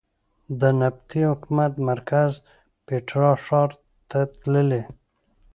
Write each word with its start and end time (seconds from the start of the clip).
د 0.59 0.61
نبطي 0.79 1.21
حکومت 1.31 1.73
مرکز 1.89 2.31
پېټرا 2.87 3.29
ښار 3.45 3.69
ته 4.09 4.19
تللې. 4.39 4.83